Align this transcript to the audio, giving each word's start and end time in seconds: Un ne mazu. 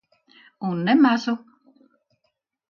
Un 0.69 0.73
ne 0.87 0.95
mazu. 1.03 1.35